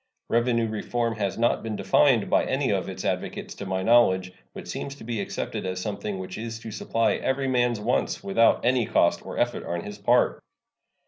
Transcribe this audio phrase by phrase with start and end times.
[0.29, 4.67] Revenue reform has not been defined by any of its advocates to my knowledge, but
[4.67, 8.87] seems to be accepted as something which is to supply every man's wants without any
[8.87, 10.41] cost or effort on his part.